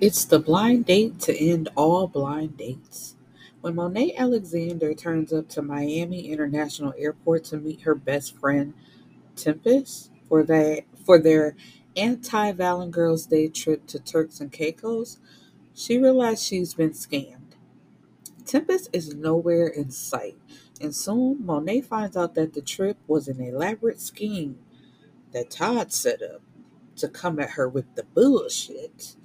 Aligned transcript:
It's 0.00 0.24
the 0.24 0.38
blind 0.38 0.86
date 0.86 1.20
to 1.20 1.38
end 1.38 1.68
all 1.76 2.06
blind 2.06 2.56
dates. 2.56 3.16
When 3.60 3.74
Monet 3.74 4.14
Alexander 4.16 4.94
turns 4.94 5.30
up 5.30 5.50
to 5.50 5.60
Miami 5.60 6.32
International 6.32 6.94
Airport 6.96 7.44
to 7.44 7.58
meet 7.58 7.82
her 7.82 7.94
best 7.94 8.34
friend 8.38 8.72
Tempest 9.36 10.10
for 10.26 10.42
their 10.42 10.80
for 11.04 11.18
their 11.18 11.54
anti 11.98 12.52
Girls 12.90 13.26
Day 13.26 13.48
trip 13.48 13.86
to 13.88 13.98
Turks 13.98 14.40
and 14.40 14.50
Caicos, 14.50 15.18
she 15.74 15.98
realizes 15.98 16.46
she's 16.46 16.72
been 16.72 16.92
scammed. 16.92 17.56
Tempest 18.46 18.88
is 18.94 19.14
nowhere 19.14 19.66
in 19.66 19.90
sight, 19.90 20.38
and 20.80 20.96
soon 20.96 21.44
Monet 21.44 21.82
finds 21.82 22.16
out 22.16 22.34
that 22.36 22.54
the 22.54 22.62
trip 22.62 22.96
was 23.06 23.28
an 23.28 23.42
elaborate 23.42 24.00
scheme 24.00 24.60
that 25.32 25.50
Todd 25.50 25.92
set 25.92 26.22
up 26.22 26.40
to 26.96 27.06
come 27.06 27.38
at 27.38 27.50
her 27.50 27.68
with 27.68 27.94
the 27.96 28.04
bullshit 28.14 29.16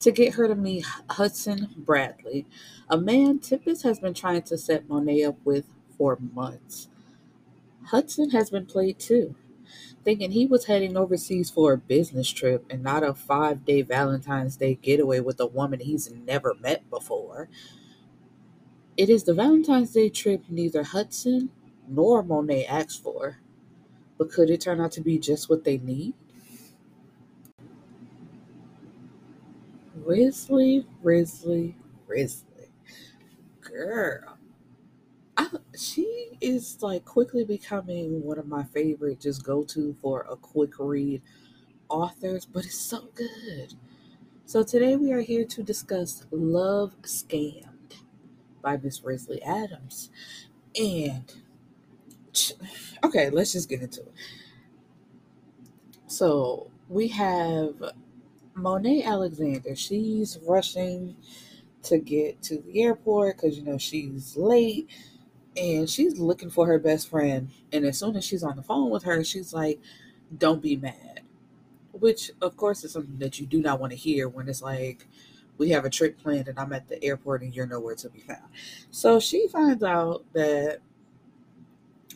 to 0.00 0.12
get 0.12 0.34
her 0.34 0.48
to 0.48 0.54
meet 0.54 0.84
Hudson 1.10 1.68
Bradley, 1.76 2.46
a 2.88 2.98
man 2.98 3.38
Tempest 3.40 3.82
has 3.82 4.00
been 4.00 4.14
trying 4.14 4.42
to 4.42 4.58
set 4.58 4.88
Monet 4.88 5.24
up 5.24 5.38
with 5.44 5.66
for 5.96 6.18
months. 6.34 6.88
Hudson 7.86 8.30
has 8.30 8.50
been 8.50 8.66
played 8.66 8.98
too, 8.98 9.34
thinking 10.04 10.32
he 10.32 10.46
was 10.46 10.66
heading 10.66 10.96
overseas 10.96 11.50
for 11.50 11.72
a 11.72 11.78
business 11.78 12.28
trip 12.30 12.66
and 12.70 12.82
not 12.82 13.04
a 13.04 13.14
five 13.14 13.64
day 13.64 13.82
Valentine's 13.82 14.56
Day 14.56 14.74
getaway 14.76 15.20
with 15.20 15.40
a 15.40 15.46
woman 15.46 15.80
he's 15.80 16.10
never 16.12 16.54
met 16.54 16.88
before. 16.90 17.48
It 18.96 19.10
is 19.10 19.24
the 19.24 19.34
Valentine's 19.34 19.92
Day 19.92 20.10
trip 20.10 20.44
neither 20.48 20.84
Hudson 20.84 21.50
nor 21.88 22.22
Monet 22.22 22.66
asked 22.66 23.02
for, 23.02 23.38
but 24.18 24.30
could 24.30 24.50
it 24.50 24.60
turn 24.60 24.80
out 24.80 24.92
to 24.92 25.00
be 25.00 25.18
just 25.18 25.50
what 25.50 25.64
they 25.64 25.78
need? 25.78 26.14
Rilzy, 30.04 30.84
Rilzy, 31.02 31.74
Rilzy. 32.08 32.44
Girl. 33.60 34.38
I, 35.36 35.48
she 35.76 36.30
is 36.40 36.78
like 36.82 37.04
quickly 37.04 37.44
becoming 37.44 38.22
one 38.24 38.38
of 38.38 38.48
my 38.48 38.64
favorite 38.64 39.20
just 39.20 39.44
go 39.44 39.62
to 39.64 39.94
for 40.00 40.26
a 40.28 40.36
quick 40.36 40.78
read 40.78 41.22
authors, 41.88 42.44
but 42.44 42.64
it's 42.64 42.78
so 42.78 43.08
good. 43.14 43.74
So 44.46 44.62
today 44.62 44.96
we 44.96 45.12
are 45.12 45.20
here 45.20 45.44
to 45.44 45.62
discuss 45.62 46.24
Love 46.30 46.94
Scammed 47.02 47.68
by 48.62 48.78
Miss 48.78 49.00
Rilzy 49.00 49.40
Adams. 49.46 50.10
And 50.80 51.32
okay, 53.04 53.30
let's 53.30 53.52
just 53.52 53.68
get 53.68 53.82
into 53.82 54.00
it. 54.00 54.12
So 56.06 56.70
we 56.88 57.08
have 57.08 57.74
Monet 58.58 59.04
Alexander, 59.04 59.74
she's 59.74 60.38
rushing 60.46 61.16
to 61.84 61.98
get 61.98 62.42
to 62.42 62.58
the 62.58 62.82
airport 62.82 63.36
because 63.36 63.56
you 63.56 63.64
know 63.64 63.78
she's 63.78 64.36
late 64.36 64.90
and 65.56 65.88
she's 65.88 66.18
looking 66.18 66.50
for 66.50 66.66
her 66.66 66.78
best 66.78 67.08
friend. 67.08 67.50
And 67.72 67.84
as 67.84 67.98
soon 67.98 68.16
as 68.16 68.24
she's 68.24 68.42
on 68.42 68.56
the 68.56 68.62
phone 68.62 68.90
with 68.90 69.04
her, 69.04 69.22
she's 69.24 69.52
like, 69.52 69.80
Don't 70.36 70.62
be 70.62 70.76
mad. 70.76 71.20
Which, 71.92 72.30
of 72.40 72.56
course, 72.56 72.84
is 72.84 72.92
something 72.92 73.18
that 73.18 73.40
you 73.40 73.46
do 73.46 73.60
not 73.60 73.80
want 73.80 73.92
to 73.92 73.96
hear 73.96 74.28
when 74.28 74.48
it's 74.48 74.62
like, 74.62 75.06
We 75.56 75.70
have 75.70 75.84
a 75.84 75.90
trip 75.90 76.18
planned 76.18 76.48
and 76.48 76.58
I'm 76.58 76.72
at 76.72 76.88
the 76.88 77.02
airport 77.02 77.42
and 77.42 77.54
you're 77.54 77.66
nowhere 77.66 77.96
to 77.96 78.08
be 78.08 78.20
found. 78.20 78.48
So 78.90 79.20
she 79.20 79.48
finds 79.48 79.82
out 79.82 80.24
that 80.32 80.78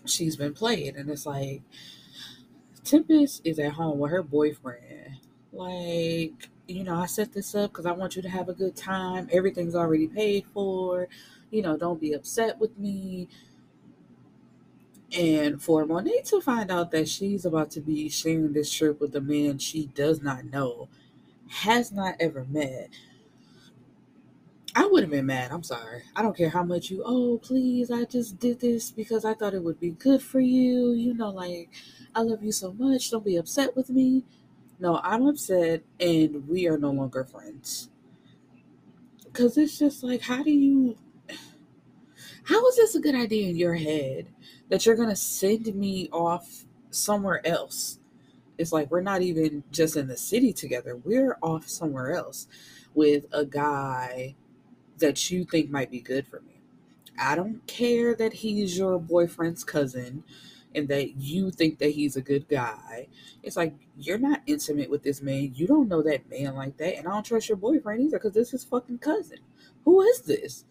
she's 0.05 0.37
been 0.37 0.53
played, 0.53 0.97
and 0.97 1.09
it's 1.09 1.27
like, 1.27 1.63
Tempest 2.85 3.43
is 3.45 3.61
at 3.61 3.73
home 3.73 4.01
with 4.01 4.11
her 4.11 4.23
boyfriend 4.23 5.21
like, 5.53 6.49
you 6.67 6.85
know, 6.85 6.97
I 6.97 7.07
set 7.07 7.33
this 7.33 7.55
up 7.55 7.73
because 7.73 7.87
I 7.87 7.93
want 7.93 8.17
you 8.17 8.23
to 8.23 8.29
have 8.29 8.49
a 8.49 8.55
good 8.55 8.75
time. 8.75 9.29
Everything's 9.31 9.75
already 9.75 10.09
paid 10.09 10.47
for. 10.53 11.09
You 11.51 11.63
know, 11.63 11.77
don't 11.77 12.01
be 12.01 12.15
upset 12.15 12.59
with 12.59 12.79
me. 12.79 13.29
And 15.17 15.63
for 15.63 15.85
Monet 15.85 16.23
to 16.27 16.41
find 16.41 16.71
out 16.71 16.91
that 16.93 17.07
she's 17.09 17.45
about 17.45 17.71
to 17.73 17.81
be 17.81 18.09
sharing 18.09 18.55
this 18.55 18.73
trip 18.73 18.99
with 19.01 19.15
a 19.15 19.21
man 19.21 19.59
she 19.59 19.87
does 19.89 20.23
not 20.23 20.47
know, 20.47 20.89
has 21.49 21.93
not 21.93 22.15
ever 22.19 22.47
met, 22.49 22.89
I 24.75 24.87
would 24.87 25.03
have 25.03 25.11
been 25.11 25.27
mad. 25.27 25.53
I'm 25.53 25.63
sorry. 25.63 26.05
I 26.17 26.23
don't 26.23 26.35
care 26.35 26.49
how 26.49 26.63
much 26.63 26.91
you, 26.91 27.03
oh, 27.05 27.39
please, 27.43 27.91
I 27.91 28.05
just 28.05 28.39
did 28.39 28.61
this 28.61 28.91
because 28.91 29.27
I 29.27 29.35
thought 29.35 29.53
it 29.53 29.63
would 29.63 29.79
be 29.79 29.91
good 29.91 30.23
for 30.23 30.41
you. 30.41 30.93
You 30.93 31.13
know, 31.13 31.29
like, 31.29 31.69
I 32.15 32.23
love 32.23 32.43
you 32.43 32.53
so 32.53 32.73
much. 32.73 33.11
Don't 33.11 33.23
be 33.23 33.37
upset 33.37 33.77
with 33.77 33.91
me. 33.91 34.25
No, 34.79 35.01
I'm 35.03 35.27
upset 35.27 35.83
and 36.01 36.49
we 36.49 36.67
are 36.67 36.79
no 36.79 36.91
longer 36.91 37.25
friends. 37.25 37.91
Because 39.25 39.57
it's 39.57 39.79
just 39.79 40.03
like, 40.03 40.23
how 40.23 40.43
do 40.43 40.51
you. 40.51 40.97
How 42.45 42.67
is 42.67 42.77
this 42.77 42.97
a 42.97 43.01
good 43.01 43.15
idea 43.15 43.49
in 43.49 43.57
your 43.57 43.75
head 43.75 44.27
that 44.69 44.85
you're 44.85 44.97
to 45.09 45.17
send 45.17 45.73
me 45.75 46.09
off 46.11 46.67
somewhere 46.91 47.47
else? 47.47 48.01
It's 48.59 48.73
like 48.73 48.91
we're 48.91 49.01
not 49.01 49.23
even 49.23 49.63
just 49.71 49.97
in 49.97 50.09
the 50.09 50.17
city 50.17 50.53
together, 50.53 50.97
we're 50.97 51.39
off 51.41 51.69
somewhere 51.69 52.13
else 52.13 52.49
with 52.95 53.27
a 53.33 53.45
guy 53.45 54.35
that 54.99 55.31
you 55.31 55.45
think 55.45 55.71
might 55.71 55.91
be 55.91 56.01
good 56.01 56.27
for 56.27 56.41
me. 56.41 56.61
I 57.19 57.35
don't 57.35 57.67
care 57.67 58.15
that 58.15 58.33
he's 58.33 58.77
your 58.77 58.99
boyfriend's 58.99 59.65
cousin 59.65 60.25
and 60.75 60.89
that 60.89 61.17
you 61.17 61.51
think 61.51 61.79
that 61.79 61.91
he's 61.91 62.17
a 62.17 62.23
good 62.23 62.49
guy. 62.49 63.09
It's 63.43 63.57
like 63.57 63.75
you're 63.97 64.19
not 64.19 64.43
intimate 64.47 64.91
with 64.91 65.03
this 65.03 65.23
man. 65.23 65.53
You 65.55 65.67
don't 65.67 65.89
know 65.89 66.03
that 66.03 66.29
man 66.31 66.55
like 66.55 66.77
that, 66.79 66.97
and 66.99 67.07
I 67.07 67.11
don't 67.13 67.25
trust 67.25 67.49
your 67.49 67.57
boyfriend 67.57 68.01
either 68.01 68.19
because 68.19 68.35
this 68.35 68.55
is 68.55 68.65
fucking 68.65 68.99
cousin. 68.99 69.39
Who 69.85 70.01
is 70.03 70.23
this? 70.23 70.65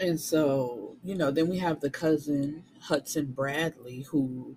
And 0.00 0.18
so, 0.18 0.96
you 1.04 1.14
know, 1.14 1.30
then 1.30 1.48
we 1.48 1.58
have 1.58 1.80
the 1.80 1.90
cousin 1.90 2.64
Hudson 2.80 3.26
Bradley, 3.26 4.00
who, 4.10 4.56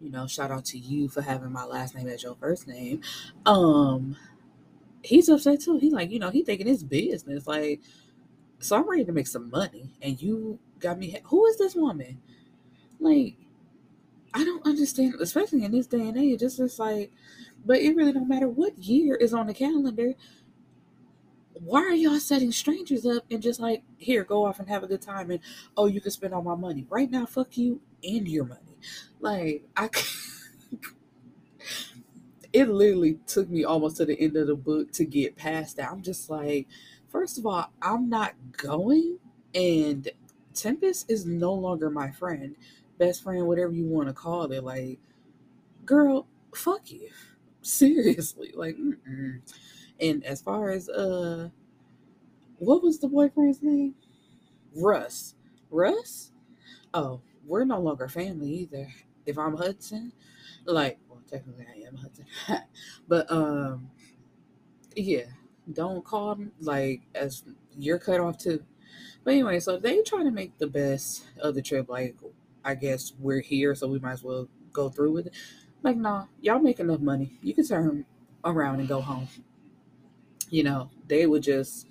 you 0.00 0.10
know, 0.10 0.26
shout 0.26 0.50
out 0.50 0.64
to 0.66 0.78
you 0.78 1.08
for 1.08 1.20
having 1.20 1.52
my 1.52 1.64
last 1.64 1.94
name 1.94 2.08
as 2.08 2.22
your 2.22 2.34
first 2.36 2.66
name. 2.66 3.02
Um, 3.44 4.16
he's 5.02 5.28
upset 5.28 5.60
too. 5.60 5.78
He's 5.78 5.92
like, 5.92 6.10
you 6.10 6.18
know, 6.18 6.30
he 6.30 6.42
thinking 6.42 6.66
it's 6.66 6.82
business. 6.82 7.46
Like, 7.46 7.82
so 8.58 8.76
I'm 8.76 8.88
ready 8.88 9.04
to 9.04 9.12
make 9.12 9.26
some 9.26 9.50
money, 9.50 9.90
and 10.00 10.20
you 10.20 10.58
got 10.80 10.98
me. 10.98 11.16
Who 11.24 11.46
is 11.46 11.58
this 11.58 11.74
woman? 11.74 12.20
Like, 12.98 13.36
I 14.32 14.44
don't 14.44 14.66
understand, 14.66 15.14
especially 15.20 15.64
in 15.64 15.72
this 15.72 15.86
day 15.86 16.00
and 16.08 16.16
age. 16.16 16.42
It's 16.42 16.56
just 16.56 16.78
like, 16.78 17.12
but 17.64 17.78
it 17.78 17.96
really 17.96 18.12
don't 18.12 18.28
matter 18.28 18.48
what 18.48 18.78
year 18.78 19.16
is 19.16 19.34
on 19.34 19.46
the 19.46 19.54
calendar. 19.54 20.14
Why 21.52 21.80
are 21.80 21.94
y'all 21.94 22.18
setting 22.18 22.52
strangers 22.52 23.04
up 23.04 23.24
and 23.30 23.42
just 23.42 23.60
like, 23.60 23.82
here, 23.98 24.24
go 24.24 24.46
off 24.46 24.60
and 24.60 24.68
have 24.68 24.82
a 24.82 24.86
good 24.86 25.02
time 25.02 25.30
and 25.30 25.40
oh, 25.76 25.86
you 25.86 26.00
can 26.00 26.10
spend 26.10 26.32
all 26.32 26.42
my 26.42 26.54
money 26.54 26.86
right 26.88 27.10
now? 27.10 27.26
Fuck 27.26 27.58
you 27.58 27.80
and 28.02 28.26
your 28.26 28.44
money. 28.44 28.78
Like, 29.20 29.64
I. 29.76 29.90
it 32.52 32.68
literally 32.68 33.18
took 33.26 33.48
me 33.48 33.64
almost 33.64 33.96
to 33.98 34.04
the 34.04 34.20
end 34.20 34.36
of 34.36 34.46
the 34.46 34.54
book 34.54 34.92
to 34.92 35.04
get 35.04 35.36
past 35.36 35.76
that. 35.76 35.90
I'm 35.90 36.02
just 36.02 36.30
like, 36.30 36.66
first 37.08 37.38
of 37.38 37.46
all, 37.46 37.70
I'm 37.80 38.08
not 38.08 38.34
going, 38.56 39.18
and 39.54 40.08
Tempest 40.54 41.10
is 41.10 41.26
no 41.26 41.52
longer 41.52 41.90
my 41.90 42.10
friend 42.10 42.56
best 43.00 43.22
friend, 43.24 43.46
whatever 43.46 43.72
you 43.72 43.86
want 43.86 44.06
to 44.06 44.14
call 44.14 44.52
it. 44.52 44.62
Like, 44.62 45.00
girl, 45.84 46.28
fuck 46.54 46.92
you. 46.92 47.08
Seriously. 47.62 48.52
Like, 48.54 48.76
mm-mm. 48.76 49.40
and 49.98 50.24
as 50.24 50.40
far 50.40 50.70
as, 50.70 50.88
uh, 50.88 51.48
what 52.58 52.82
was 52.82 53.00
the 53.00 53.08
boyfriend's 53.08 53.62
name? 53.62 53.94
Russ. 54.76 55.34
Russ? 55.70 56.30
Oh, 56.94 57.22
we're 57.44 57.64
no 57.64 57.80
longer 57.80 58.06
family 58.06 58.50
either. 58.50 58.86
If 59.26 59.38
I'm 59.38 59.56
Hudson, 59.56 60.12
like, 60.66 60.98
well, 61.08 61.22
technically 61.28 61.66
I 61.74 61.86
am 61.86 61.96
Hudson, 61.96 62.26
but 63.08 63.30
um, 63.30 63.90
yeah, 64.96 65.24
don't 65.72 66.04
call 66.04 66.38
like 66.60 67.02
as 67.14 67.44
you're 67.76 67.98
cut 67.98 68.20
off 68.20 68.38
too. 68.38 68.64
But 69.24 69.34
anyway, 69.34 69.60
so 69.60 69.78
they 69.78 70.02
try 70.02 70.22
to 70.22 70.30
make 70.30 70.58
the 70.58 70.66
best 70.66 71.26
of 71.38 71.54
the 71.54 71.62
trip. 71.62 71.88
Like, 71.88 72.16
I 72.64 72.74
guess 72.74 73.12
we're 73.18 73.40
here, 73.40 73.74
so 73.74 73.86
we 73.86 73.98
might 73.98 74.12
as 74.12 74.22
well 74.22 74.48
go 74.72 74.88
through 74.88 75.12
with 75.12 75.26
it. 75.26 75.34
Like, 75.82 75.96
nah, 75.96 76.26
y'all 76.40 76.60
make 76.60 76.80
enough 76.80 77.00
money. 77.00 77.38
You 77.42 77.54
can 77.54 77.66
turn 77.66 78.04
around 78.44 78.80
and 78.80 78.88
go 78.88 79.00
home. 79.00 79.28
You 80.50 80.64
know, 80.64 80.90
they 81.06 81.26
would 81.26 81.42
just, 81.42 81.86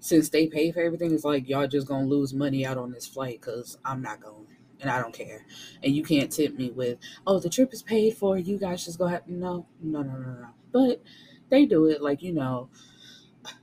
since 0.00 0.28
they 0.28 0.46
pay 0.46 0.72
for 0.72 0.80
everything, 0.80 1.12
it's 1.12 1.24
like 1.24 1.48
y'all 1.48 1.66
just 1.66 1.86
gonna 1.86 2.06
lose 2.06 2.34
money 2.34 2.66
out 2.66 2.76
on 2.76 2.92
this 2.92 3.06
flight 3.06 3.40
because 3.40 3.78
I'm 3.84 4.02
not 4.02 4.20
going 4.20 4.46
and 4.80 4.90
I 4.90 5.00
don't 5.00 5.14
care. 5.14 5.46
And 5.82 5.94
you 5.94 6.02
can't 6.02 6.30
tip 6.30 6.56
me 6.56 6.70
with, 6.70 6.98
oh, 7.26 7.38
the 7.38 7.48
trip 7.48 7.72
is 7.72 7.82
paid 7.82 8.16
for. 8.16 8.36
You 8.36 8.58
guys 8.58 8.84
just 8.84 8.98
go 8.98 9.06
ahead. 9.06 9.22
No, 9.26 9.66
no, 9.80 10.02
no, 10.02 10.12
no, 10.12 10.32
no. 10.32 10.48
But 10.72 11.02
they 11.48 11.66
do 11.66 11.86
it 11.86 12.02
like, 12.02 12.22
you 12.22 12.32
know, 12.32 12.68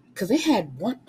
because 0.08 0.30
they 0.30 0.38
had 0.38 0.78
one 0.80 1.00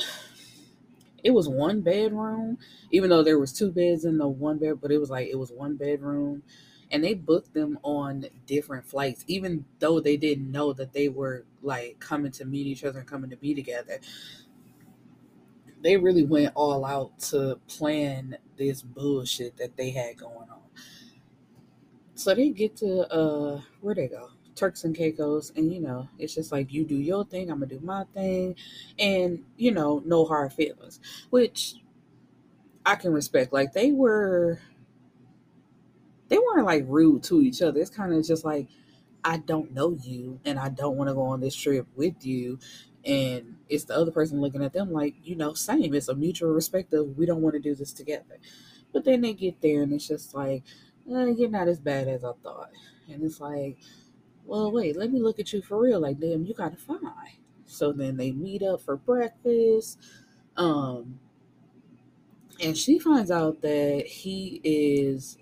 it 1.25 1.31
was 1.33 1.49
one 1.49 1.81
bedroom, 1.83 2.59
even 2.91 3.11
though 3.11 3.23
there 3.23 3.39
was 3.39 3.53
two 3.53 3.71
beds 3.71 4.05
in 4.05 4.19
the 4.19 4.29
one 4.29 4.59
bed, 4.59 4.81
but 4.81 4.91
it 4.93 4.99
was 4.99 5.11
like 5.11 5.29
it 5.29 5.39
was 5.39 5.53
one 5.53 5.77
bedroom, 5.77 6.43
and 6.91 7.03
they 7.05 7.15
booked 7.15 7.55
them 7.55 7.79
on 7.83 8.27
different 8.47 8.87
flights, 8.87 9.25
even 9.29 9.65
though 9.79 10.01
they 10.01 10.17
didn't 10.17 10.51
know 10.51 10.73
that 10.73 10.93
they 10.93 11.09
were 11.09 11.45
like 11.63 11.99
coming 12.01 12.33
to 12.33 12.45
meet 12.45 12.67
each 12.67 12.85
other 12.85 13.01
and 13.01 13.09
coming 13.09 13.31
to 13.31 13.37
be 13.37 13.55
together. 13.55 13.99
They 15.83 15.97
really 15.97 16.25
went 16.25 16.53
all 16.55 16.85
out 16.85 17.19
to 17.31 17.59
plan 17.69 18.39
this 18.57 18.83
bullshit 18.83 19.57
that 19.59 19.77
they 19.77 19.91
had 19.91 20.17
going 20.17 20.49
on. 20.49 20.63
So 22.15 22.35
they 22.35 22.51
get 22.51 22.77
to 22.77 23.11
uh 23.13 23.61
where 23.81 23.95
they 23.95 24.09
go? 24.09 24.31
Turks 24.55 24.85
and 24.85 24.97
Caicos, 24.97 25.53
and 25.57 25.73
you 25.73 25.81
know, 25.81 26.09
it's 26.19 26.35
just 26.35 26.53
like 26.53 26.73
you 26.73 26.85
do 26.85 26.97
your 26.97 27.25
thing, 27.25 27.51
I'm 27.51 27.61
gonna 27.61 27.67
do 27.67 27.81
my 27.83 28.05
thing, 28.15 28.57
and 28.99 29.45
you 29.57 29.73
know, 29.73 30.03
no 30.05 30.25
hard 30.25 30.53
feelings, 30.53 31.01
which 31.31 31.77
I 32.85 32.97
can 32.97 33.13
respect. 33.13 33.53
Like 33.53 33.73
they 33.73 33.93
were, 33.93 34.59
they 36.29 36.39
weren't 36.39 36.67
like 36.67 36.85
rude 36.87 37.23
to 37.25 37.41
each 37.41 37.63
other. 37.63 37.81
It's 37.81 37.91
kind 37.91 38.13
of 38.13 38.25
just 38.27 38.45
like 38.45 38.69
I 39.25 39.39
don't 39.39 39.73
know 39.73 39.97
you, 40.03 40.41
and 40.45 40.59
I 40.59 40.69
don't 40.69 40.97
want 40.97 41.09
to 41.09 41.15
go 41.15 41.23
on 41.23 41.41
this 41.41 41.55
trip 41.55 41.87
with 41.97 42.25
you, 42.27 42.59
and 43.05 43.57
it's 43.69 43.85
the 43.85 43.97
other 43.97 44.11
person 44.11 44.41
looking 44.41 44.65
at 44.65 44.73
them 44.73 44.93
like 44.93 45.15
you 45.25 45.37
know, 45.37 45.55
same. 45.55 45.95
It's 45.95 46.09
a 46.09 46.15
mutual 46.15 46.51
respect 46.51 46.93
of 46.95 47.17
we 47.19 47.27
don't 47.27 47.43
want 47.43 47.55
to 47.55 47.61
do 47.61 47.75
this 47.75 47.93
together. 47.93 48.39
But 48.93 49.05
then 49.05 49.21
they 49.23 49.33
get 49.35 49.61
there, 49.63 49.83
and 49.83 49.93
it's 49.93 50.09
just 50.09 50.35
like 50.35 50.65
eh, 51.11 51.35
you're 51.37 51.51
not 51.51 51.69
as 51.69 51.81
bad 51.81 52.09
as 52.09 52.25
I 52.25 52.33
thought, 52.43 52.71
and 53.09 53.23
it's 53.23 53.41
like 53.41 53.79
well, 54.45 54.73
wait, 54.73 54.97
let 54.97 55.11
me 55.11 55.21
look 55.21 55.39
at 55.39 55.53
you 55.53 55.63
for 55.63 55.81
real. 55.81 56.01
Like, 56.01 56.19
damn, 56.21 56.45
you 56.45 56.55
gotta 56.55 56.77
fine. 56.77 57.01
So 57.67 57.93
then 57.93 58.17
they 58.17 58.33
meet 58.33 58.63
up 58.63 58.83
for 58.83 58.97
breakfast. 58.97 59.99
Um, 60.57 61.19
and 62.63 62.77
she 62.77 62.99
finds 62.99 63.31
out 63.31 63.61
that 63.63 64.07
he 64.07 64.61
is 64.65 65.39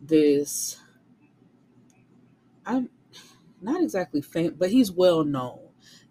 this. 0.00 0.78
I'm 2.64 2.88
not 3.60 3.82
exactly 3.82 4.22
famous, 4.22 4.54
but 4.58 4.70
he's 4.70 4.90
well 4.90 5.24
known 5.24 5.60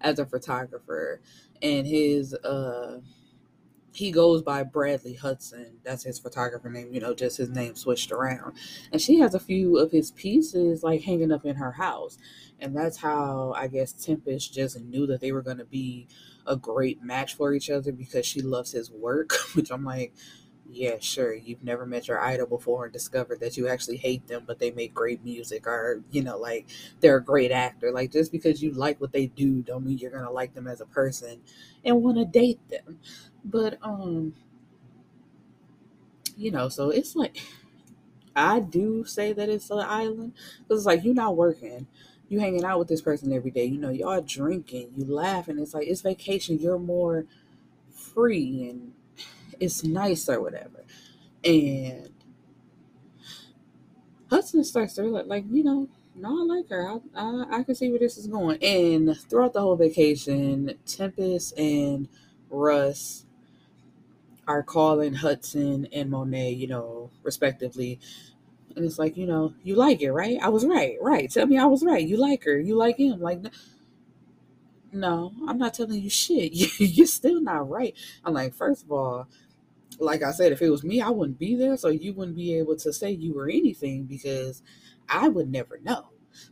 as 0.01 0.19
a 0.19 0.25
photographer, 0.25 1.21
and 1.61 1.85
his 1.87 2.33
uh 2.33 2.99
he 4.01 4.09
goes 4.09 4.41
by 4.41 4.63
Bradley 4.63 5.13
Hudson. 5.13 5.77
That's 5.83 6.03
his 6.03 6.17
photographer 6.17 6.71
name, 6.71 6.91
you 6.91 6.99
know, 6.99 7.13
just 7.13 7.37
his 7.37 7.51
name 7.51 7.75
switched 7.75 8.11
around. 8.11 8.53
And 8.91 8.99
she 8.99 9.19
has 9.19 9.35
a 9.35 9.39
few 9.39 9.77
of 9.77 9.91
his 9.91 10.09
pieces 10.09 10.81
like 10.81 11.03
hanging 11.03 11.31
up 11.31 11.45
in 11.45 11.57
her 11.57 11.73
house. 11.73 12.17
And 12.59 12.75
that's 12.75 12.97
how 12.97 13.53
I 13.55 13.67
guess 13.67 13.93
Tempest 13.93 14.55
just 14.55 14.81
knew 14.81 15.05
that 15.05 15.21
they 15.21 15.31
were 15.31 15.43
going 15.43 15.59
to 15.59 15.65
be 15.65 16.07
a 16.47 16.55
great 16.55 17.03
match 17.03 17.35
for 17.35 17.53
each 17.53 17.69
other 17.69 17.91
because 17.91 18.25
she 18.25 18.41
loves 18.41 18.71
his 18.71 18.89
work, 18.89 19.33
which 19.53 19.71
I'm 19.71 19.85
like, 19.85 20.13
yeah, 20.73 20.95
sure. 20.99 21.33
You've 21.33 21.63
never 21.63 21.85
met 21.85 22.07
your 22.07 22.19
idol 22.19 22.47
before 22.47 22.85
and 22.85 22.93
discovered 22.93 23.41
that 23.41 23.57
you 23.57 23.67
actually 23.67 23.97
hate 23.97 24.27
them, 24.27 24.45
but 24.47 24.57
they 24.57 24.71
make 24.71 24.93
great 24.93 25.23
music 25.23 25.67
or, 25.67 26.01
you 26.11 26.23
know, 26.23 26.37
like 26.37 26.67
they're 27.01 27.17
a 27.17 27.23
great 27.23 27.51
actor. 27.51 27.91
Like 27.91 28.11
just 28.11 28.31
because 28.31 28.63
you 28.63 28.71
like 28.71 28.99
what 28.99 29.11
they 29.11 29.27
do 29.27 29.61
don't 29.61 29.85
mean 29.85 29.97
you're 29.97 30.11
going 30.11 30.23
to 30.23 30.31
like 30.31 30.55
them 30.55 30.67
as 30.67 30.81
a 30.81 30.85
person 30.85 31.41
and 31.83 32.01
want 32.01 32.17
to 32.17 32.25
date 32.25 32.59
them. 32.69 32.99
But 33.43 33.77
um 33.81 34.33
you 36.37 36.51
know, 36.51 36.69
so 36.69 36.89
it's 36.89 37.15
like 37.15 37.37
I 38.35 38.59
do 38.59 39.03
say 39.05 39.33
that 39.33 39.49
it's 39.49 39.69
an 39.69 39.79
island 39.79 40.33
because 40.59 40.81
it's 40.81 40.85
like 40.85 41.03
you're 41.03 41.13
not 41.13 41.35
working, 41.35 41.87
you 42.29 42.39
hanging 42.39 42.63
out 42.63 42.79
with 42.79 42.87
this 42.87 43.01
person 43.01 43.33
every 43.33 43.51
day. 43.51 43.65
You 43.65 43.77
know, 43.77 43.89
y'all 43.89 44.21
drinking, 44.21 44.91
you 44.95 45.05
laughing. 45.05 45.59
It's 45.59 45.73
like 45.73 45.87
it's 45.87 46.01
vacation. 46.01 46.59
You're 46.59 46.79
more 46.79 47.25
free 47.93 48.69
and 48.69 48.93
it's 49.59 49.83
nice 49.83 50.29
or 50.29 50.41
whatever. 50.41 50.83
And 51.43 52.09
Hudson 54.29 54.63
starts 54.63 54.95
to 54.95 55.03
like, 55.03 55.27
like 55.27 55.45
you 55.51 55.63
know, 55.63 55.89
no, 56.15 56.41
I 56.41 56.55
like 56.55 56.69
her. 56.69 56.89
I, 56.89 56.99
I 57.15 57.59
I 57.59 57.63
can 57.63 57.75
see 57.75 57.89
where 57.89 57.99
this 57.99 58.17
is 58.17 58.27
going. 58.27 58.63
And 58.63 59.17
throughout 59.29 59.53
the 59.53 59.61
whole 59.61 59.75
vacation, 59.75 60.73
Tempest 60.85 61.57
and 61.57 62.07
Russ 62.49 63.25
are 64.51 64.63
calling 64.63 65.13
Hudson 65.13 65.87
and 65.93 66.09
Monet, 66.09 66.51
you 66.51 66.67
know, 66.67 67.09
respectively. 67.23 67.99
And 68.75 68.85
it's 68.85 68.99
like, 68.99 69.17
you 69.17 69.25
know, 69.25 69.53
you 69.63 69.75
like 69.75 70.01
it, 70.01 70.11
right? 70.11 70.37
I 70.41 70.49
was 70.49 70.65
right, 70.65 70.97
right. 71.01 71.29
Tell 71.31 71.45
me 71.47 71.57
I 71.57 71.65
was 71.65 71.83
right. 71.83 72.05
You 72.05 72.17
like 72.17 72.43
her. 72.45 72.59
You 72.59 72.75
like 72.75 72.97
him. 72.97 73.21
Like, 73.21 73.39
no, 74.91 75.31
I'm 75.47 75.57
not 75.57 75.73
telling 75.73 76.01
you 76.01 76.09
shit. 76.09 76.51
You're 76.79 77.07
still 77.07 77.41
not 77.41 77.69
right. 77.69 77.95
I'm 78.25 78.33
like, 78.33 78.53
first 78.53 78.83
of 78.83 78.91
all, 78.91 79.27
like 79.99 80.23
I 80.23 80.31
said, 80.31 80.51
if 80.51 80.61
it 80.61 80.69
was 80.69 80.83
me, 80.83 81.01
I 81.01 81.09
wouldn't 81.09 81.39
be 81.39 81.55
there. 81.55 81.77
So 81.77 81.89
you 81.89 82.13
wouldn't 82.13 82.37
be 82.37 82.57
able 82.57 82.75
to 82.77 82.93
say 82.93 83.11
you 83.11 83.33
were 83.33 83.49
anything 83.49 84.05
because 84.05 84.63
I 85.09 85.27
would 85.29 85.51
never 85.51 85.79
know. 85.83 86.07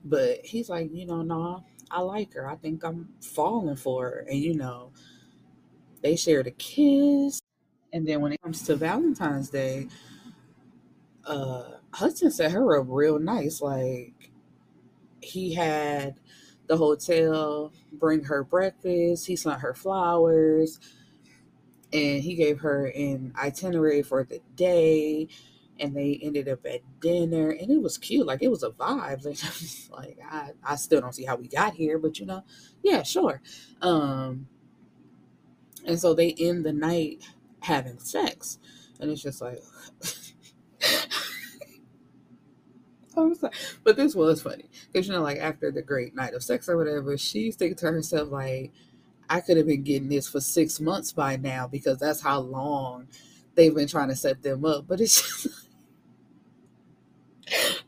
But 0.06 0.46
he's 0.46 0.70
like, 0.70 0.92
you 0.94 1.06
know, 1.06 1.22
no, 1.24 1.64
I 1.92 2.02
like 2.02 2.34
her. 2.34 2.50
I 2.50 2.56
think 2.56 2.84
I'm 2.84 3.10
falling 3.22 3.78
for 3.78 4.06
her. 4.06 4.26
And, 4.30 4.40
you 4.40 4.56
know, 4.56 4.92
they 6.02 6.16
shared 6.16 6.48
a 6.48 6.52
kiss. 6.52 7.42
And 7.92 8.08
then 8.08 8.22
when 8.22 8.34
it 8.34 8.42
comes 8.42 8.64
to 8.64 8.76
Valentine's 8.76 9.50
Day, 9.50 9.88
uh, 11.26 11.64
Hudson 11.92 12.32
set 12.32 12.52
her 12.52 12.80
up 12.80 12.86
real 12.90 13.20
nice. 13.20 13.62
Like 13.62 14.32
he 15.22 15.54
had 15.54 16.16
the 16.68 16.78
hotel 16.78 17.74
bring 17.94 18.24
her 18.26 18.44
breakfast. 18.44 19.28
He 19.28 19.36
sent 19.36 19.62
her 19.62 19.74
flowers, 19.74 20.80
and 21.92 22.22
he 22.22 22.36
gave 22.36 22.60
her 22.60 22.88
an 22.88 23.34
itinerary 23.42 24.04
for 24.04 24.24
the 24.24 24.40
day. 24.56 25.28
And 25.82 25.96
they 25.96 26.20
ended 26.22 26.50
up 26.50 26.66
at 26.66 26.82
dinner, 27.00 27.52
and 27.52 27.72
it 27.72 27.82
was 27.82 27.98
cute. 27.98 28.28
Like 28.28 28.44
it 28.44 28.50
was 28.50 28.64
a 28.64 28.70
vibe. 28.70 29.26
Like, 29.92 30.18
like 30.18 30.20
I, 30.30 30.52
I 30.64 30.76
still 30.76 31.02
don't 31.02 31.16
see 31.16 31.26
how 31.26 31.36
we 31.36 31.48
got 31.48 31.74
here, 31.74 31.98
but 31.98 32.20
you 32.20 32.26
know, 32.26 32.44
yeah, 32.84 33.02
sure. 33.02 33.42
Um, 33.82 34.48
and 35.86 36.00
so 36.00 36.14
they 36.14 36.36
end 36.38 36.66
the 36.66 36.74
night 36.74 37.24
having 37.62 38.00
sex. 38.00 38.58
And 39.00 39.10
it's 39.10 39.22
just 39.22 39.42
like, 39.42 39.60
I 43.18 43.22
was 43.22 43.42
like, 43.44 43.54
but 43.84 43.98
this 43.98 44.16
was 44.16 44.42
funny 44.42 44.70
because 44.92 45.08
you 45.08 45.14
know, 45.14 45.22
like 45.22 45.40
after 45.40 45.72
the 45.72 45.82
great 45.82 46.16
night 46.16 46.34
of 46.34 46.44
sex 46.44 46.70
or 46.70 46.78
whatever, 46.78 47.18
she's 47.18 47.56
thinking 47.56 47.78
to 47.78 47.92
herself 47.92 48.30
like, 48.32 48.72
I 49.30 49.42
could 49.42 49.58
have 49.58 49.68
been 49.68 49.84
getting 49.84 50.10
this 50.10 50.28
for 50.28 50.40
six 50.42 50.80
months 50.80 51.12
by 51.12 51.36
now 51.38 51.68
because 51.68 52.00
that's 52.00 52.22
how 52.22 52.40
long 52.40 53.08
they've 53.56 53.74
been 53.76 53.88
trying 53.88 54.10
to 54.10 54.16
set 54.16 54.42
them 54.44 54.66
up. 54.66 54.88
But 54.88 55.02
it's 55.02 55.44
just, 55.44 55.68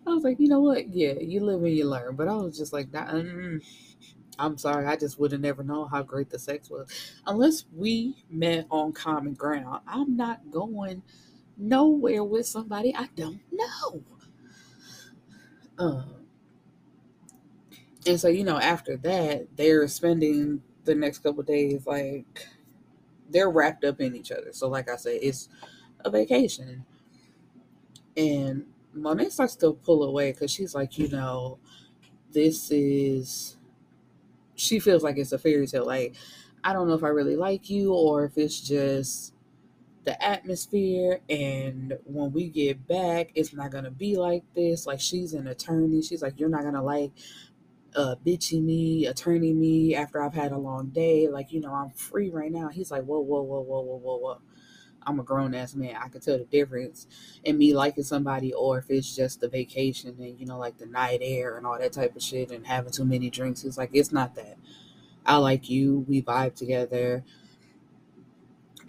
I 0.06 0.13
was 0.13 0.24
like, 0.24 0.39
you 0.39 0.47
know 0.47 0.59
what? 0.59 0.89
Yeah, 0.89 1.13
you 1.19 1.41
live 1.41 1.63
and 1.63 1.75
you 1.75 1.85
learn. 1.85 2.15
But 2.15 2.27
I 2.27 2.35
was 2.35 2.57
just 2.57 2.74
like, 2.74 2.91
mm, 2.91 3.62
I'm 4.41 4.57
sorry, 4.57 4.88
I 4.88 4.95
just 4.95 5.19
would 5.19 5.31
have 5.31 5.41
never 5.41 5.63
known 5.63 5.88
how 5.89 6.01
great 6.01 6.31
the 6.31 6.39
sex 6.39 6.69
was. 6.69 6.89
Unless 7.27 7.65
we 7.75 8.15
met 8.29 8.65
on 8.71 8.91
common 8.91 9.33
ground, 9.36 9.81
I'm 9.88 10.17
not 10.17 10.50
going 10.50 11.03
nowhere 11.57 12.24
with 12.24 12.48
somebody 12.48 12.95
I 12.95 13.10
don't 13.15 13.41
know. 13.51 14.03
Um, 15.77 16.25
and 18.07 18.19
so, 18.19 18.27
you 18.29 18.43
know, 18.43 18.57
after 18.57 18.98
that, 18.98 19.55
they're 19.55 19.88
spending 19.88 20.63
the 20.86 20.95
next 20.95 21.19
couple 21.19 21.43
days 21.43 21.86
like 21.86 22.48
they're 23.29 23.50
wrapped 23.50 23.86
up 23.86 24.01
in 24.01 24.15
each 24.15 24.31
other. 24.31 24.51
So, 24.53 24.67
like 24.67 24.89
I 24.89 24.95
said, 24.95 25.19
it's 25.21 25.50
a 26.00 26.10
vacation. 26.10 26.86
And 28.17 28.65
Monet 28.93 29.29
starts 29.29 29.55
to 29.57 29.74
pull 29.74 30.03
away 30.03 30.31
because 30.31 30.51
she's 30.51 30.74
like, 30.75 30.98
you 30.98 31.10
know, 31.10 31.60
this 32.31 32.71
is 32.71 33.57
she 34.62 34.80
feels 34.80 35.03
like 35.03 35.18
it's 35.18 35.32
a 35.32 35.38
fairy 35.39 35.68
tale. 35.68 35.86
Like, 35.86 36.15
I 36.63 36.74
don't 36.74 36.88
know 36.88 36.94
if 36.94 37.03
I 37.03 37.10
really 37.10 37.36
like 37.36 37.70
you 37.70 37.94
or 37.94 38.25
if 38.25 38.38
it's 38.38 38.60
just 38.62 39.34
the 40.06 40.22
atmosphere. 40.24 41.22
And 41.30 41.98
when 42.06 42.32
we 42.32 42.50
get 42.50 42.88
back, 42.88 43.32
it's 43.36 43.53
not 43.53 43.72
gonna 43.72 43.91
be 43.91 44.18
like 44.18 44.44
this. 44.56 44.88
Like, 44.88 45.00
she's 45.01 45.34
an 45.34 45.48
attorney. 45.48 46.01
She's 46.01 46.22
like, 46.22 46.39
you're 46.39 46.50
not 46.50 46.63
gonna 46.63 46.84
like 46.84 47.12
uh 47.96 48.15
bitchy 48.25 48.62
me, 48.63 49.06
attorney 49.08 49.53
me 49.53 49.96
after 49.96 50.22
I've 50.22 50.34
had 50.34 50.51
a 50.51 50.58
long 50.58 50.88
day. 50.89 51.27
Like, 51.27 51.51
you 51.51 51.62
know, 51.62 51.74
I'm 51.74 51.91
free 51.91 52.30
right 52.30 52.51
now. 52.51 52.70
He's 52.70 52.91
like, 52.91 53.03
whoa, 53.03 53.20
whoa, 53.20 53.41
whoa, 53.41 53.62
whoa, 53.62 53.82
whoa, 53.82 53.98
whoa, 53.98 54.18
whoa. 54.18 54.41
I'm 55.05 55.20
a 55.20 55.24
grown 55.24 55.55
ass 55.55 55.75
man. 55.75 55.96
I 55.96 56.08
can 56.10 56.22
tell 56.22 56.38
the 56.38 56.46
difference 56.46 57.08
in 57.43 57.58
me 57.58 57.74
liking 57.74 58.03
somebody 58.03 58.53
or 58.53 58.77
if 58.77 58.89
it's 58.89 59.15
just 59.15 59.41
the 59.41 59.50
vacation 59.50 60.15
and 60.20 60.39
you 60.39 60.46
know 60.46 60.58
like 60.58 60.77
the 60.77 60.86
night 60.86 61.20
air 61.22 61.58
and 61.58 61.65
all 61.65 61.79
that 61.79 61.93
type 61.93 62.15
of 62.15 62.22
shit 62.22 62.51
and 62.51 62.65
having 62.65 62.91
too 62.91 63.05
many 63.05 63.29
drinks. 63.29 63.63
It's 63.63 63.77
like 63.77 63.91
it's 63.93 64.12
not 64.12 64.36
that. 64.36 64.58
I 65.25 65.38
like 65.38 65.70
you. 65.70 66.05
We 66.08 66.22
vibe 66.22 66.55
together. 66.55 67.24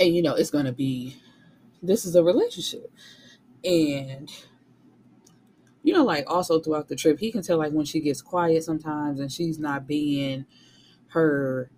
And 0.00 0.14
you 0.14 0.22
know, 0.22 0.34
it's 0.34 0.50
going 0.50 0.66
to 0.66 0.72
be 0.72 1.16
this 1.82 2.04
is 2.04 2.14
a 2.14 2.22
relationship. 2.22 2.90
And 3.64 4.30
you 5.82 5.92
know 5.92 6.04
like 6.04 6.24
also 6.28 6.60
throughout 6.60 6.88
the 6.88 6.96
trip, 6.96 7.18
he 7.18 7.32
can 7.32 7.42
tell 7.42 7.58
like 7.58 7.72
when 7.72 7.86
she 7.86 8.00
gets 8.00 8.22
quiet 8.22 8.64
sometimes 8.64 9.18
and 9.18 9.32
she's 9.32 9.58
not 9.58 9.86
being 9.86 10.46
her 11.08 11.70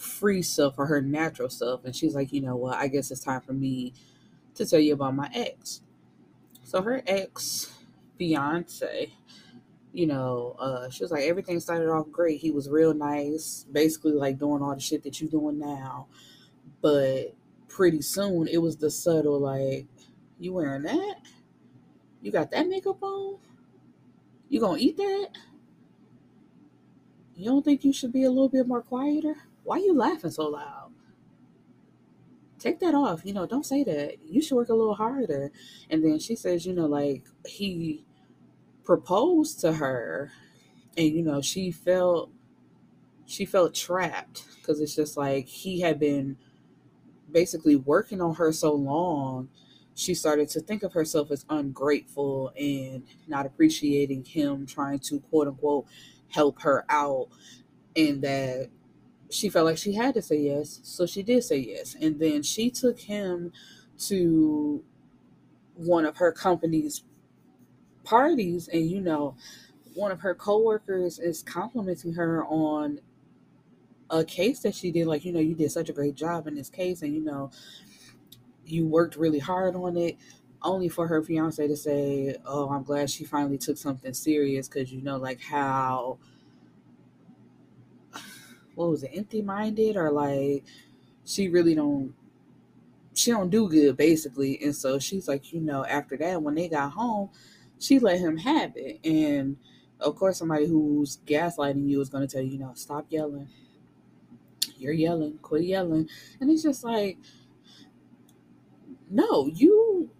free 0.00 0.42
self 0.42 0.78
or 0.78 0.86
her 0.86 1.00
natural 1.00 1.48
self. 1.48 1.84
And 1.84 1.94
she's 1.94 2.14
like, 2.14 2.32
you 2.32 2.40
know 2.40 2.56
what, 2.56 2.76
I 2.76 2.88
guess 2.88 3.10
it's 3.10 3.24
time 3.24 3.40
for 3.40 3.52
me 3.52 3.94
to 4.54 4.66
tell 4.66 4.80
you 4.80 4.94
about 4.94 5.14
my 5.14 5.30
ex. 5.34 5.82
So 6.62 6.82
her 6.82 7.02
ex 7.06 7.72
fiance, 8.18 9.12
you 9.92 10.06
know, 10.06 10.56
uh, 10.58 10.90
she 10.90 11.02
was 11.02 11.10
like, 11.10 11.24
everything 11.24 11.60
started 11.60 11.88
off 11.88 12.10
great. 12.10 12.40
He 12.40 12.50
was 12.50 12.68
real 12.68 12.94
nice, 12.94 13.66
basically 13.70 14.12
like 14.12 14.38
doing 14.38 14.62
all 14.62 14.74
the 14.74 14.80
shit 14.80 15.02
that 15.04 15.20
you're 15.20 15.30
doing 15.30 15.58
now. 15.58 16.06
But 16.80 17.34
pretty 17.68 18.02
soon 18.02 18.48
it 18.48 18.58
was 18.58 18.76
the 18.76 18.90
subtle, 18.90 19.40
like, 19.40 19.86
you 20.38 20.52
wearing 20.52 20.82
that? 20.82 21.16
You 22.22 22.32
got 22.32 22.50
that 22.50 22.68
makeup 22.68 23.02
on? 23.02 23.38
You 24.48 24.60
gonna 24.60 24.78
eat 24.78 24.96
that? 24.96 25.28
You 27.36 27.46
don't 27.46 27.64
think 27.64 27.84
you 27.84 27.92
should 27.92 28.12
be 28.12 28.24
a 28.24 28.30
little 28.30 28.48
bit 28.48 28.66
more 28.68 28.82
quieter? 28.82 29.36
Why 29.64 29.76
are 29.76 29.80
you 29.80 29.94
laughing 29.94 30.30
so 30.30 30.48
loud? 30.48 30.92
Take 32.58 32.80
that 32.80 32.94
off. 32.94 33.24
You 33.24 33.32
know, 33.32 33.46
don't 33.46 33.64
say 33.66 33.84
that. 33.84 34.18
You 34.22 34.42
should 34.42 34.56
work 34.56 34.68
a 34.68 34.74
little 34.74 34.94
harder. 34.94 35.50
And 35.88 36.04
then 36.04 36.18
she 36.18 36.36
says, 36.36 36.66
you 36.66 36.74
know, 36.74 36.86
like 36.86 37.24
he 37.46 38.04
proposed 38.84 39.60
to 39.60 39.74
her 39.74 40.32
and 40.96 41.08
you 41.08 41.22
know 41.22 41.40
she 41.40 41.70
felt 41.70 42.30
she 43.26 43.44
felt 43.44 43.74
trapped 43.74 44.44
because 44.56 44.80
it's 44.80 44.94
just 44.94 45.16
like 45.16 45.46
he 45.46 45.80
had 45.80 45.98
been 45.98 46.36
basically 47.30 47.76
working 47.76 48.20
on 48.20 48.34
her 48.34 48.52
so 48.52 48.74
long 48.74 49.48
she 49.94 50.14
started 50.14 50.48
to 50.48 50.60
think 50.60 50.82
of 50.82 50.92
herself 50.92 51.30
as 51.30 51.44
ungrateful 51.50 52.52
and 52.58 53.04
not 53.28 53.46
appreciating 53.46 54.24
him 54.24 54.66
trying 54.66 54.98
to 54.98 55.20
quote 55.20 55.46
unquote 55.46 55.86
help 56.28 56.60
her 56.62 56.84
out 56.88 57.28
and 57.94 58.22
that 58.22 58.68
she 59.30 59.48
felt 59.48 59.66
like 59.66 59.78
she 59.78 59.94
had 59.94 60.14
to 60.14 60.22
say 60.22 60.36
yes 60.36 60.80
so 60.82 61.06
she 61.06 61.22
did 61.22 61.42
say 61.44 61.58
yes. 61.58 61.96
And 62.00 62.18
then 62.18 62.42
she 62.42 62.70
took 62.70 62.98
him 62.98 63.52
to 64.06 64.82
one 65.74 66.04
of 66.04 66.16
her 66.16 66.32
company's 66.32 67.04
parties 68.04 68.68
and 68.68 68.88
you 68.90 69.00
know 69.00 69.36
one 69.94 70.10
of 70.10 70.20
her 70.20 70.34
coworkers 70.34 71.18
is 71.18 71.42
complimenting 71.42 72.12
her 72.14 72.44
on 72.46 73.00
a 74.10 74.24
case 74.24 74.60
that 74.60 74.74
she 74.74 74.90
did. 74.90 75.06
Like 75.06 75.24
you 75.24 75.32
know 75.32 75.40
you 75.40 75.54
did 75.54 75.70
such 75.70 75.88
a 75.88 75.92
great 75.92 76.14
job 76.14 76.46
in 76.46 76.54
this 76.54 76.70
case 76.70 77.02
and 77.02 77.14
you 77.14 77.22
know 77.24 77.50
you 78.64 78.86
worked 78.86 79.16
really 79.16 79.38
hard 79.38 79.74
on 79.74 79.96
it 79.96 80.16
only 80.62 80.88
for 80.88 81.06
her 81.06 81.22
fiance 81.22 81.66
to 81.66 81.76
say 81.76 82.36
oh 82.44 82.68
i'm 82.68 82.82
glad 82.82 83.08
she 83.08 83.24
finally 83.24 83.56
took 83.56 83.78
something 83.78 84.12
serious 84.12 84.68
because 84.68 84.92
you 84.92 85.00
know 85.00 85.16
like 85.16 85.40
how 85.40 86.18
what 88.74 88.90
was 88.90 89.02
it 89.02 89.10
empty 89.14 89.42
minded 89.42 89.96
or 89.96 90.10
like 90.10 90.64
she 91.24 91.48
really 91.48 91.74
don't 91.74 92.14
she 93.14 93.30
don't 93.30 93.50
do 93.50 93.68
good 93.68 93.96
basically 93.96 94.58
and 94.62 94.74
so 94.74 94.98
she's 94.98 95.28
like 95.28 95.52
you 95.52 95.60
know 95.60 95.84
after 95.84 96.16
that 96.16 96.40
when 96.40 96.54
they 96.54 96.68
got 96.68 96.92
home 96.92 97.28
she 97.80 97.98
let 97.98 98.18
him 98.18 98.36
have 98.36 98.72
it. 98.76 99.00
And 99.04 99.56
of 99.98 100.14
course, 100.14 100.38
somebody 100.38 100.66
who's 100.66 101.18
gaslighting 101.26 101.88
you 101.88 102.00
is 102.00 102.10
going 102.10 102.26
to 102.26 102.32
tell 102.32 102.42
you, 102.42 102.52
you 102.52 102.58
know, 102.58 102.72
stop 102.74 103.06
yelling. 103.08 103.48
You're 104.76 104.92
yelling, 104.92 105.38
quit 105.42 105.64
yelling. 105.64 106.08
And 106.40 106.50
it's 106.50 106.62
just 106.62 106.84
like, 106.84 107.18
no, 109.10 109.46
you 109.46 110.10